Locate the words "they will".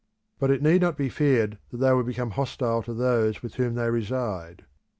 1.77-2.01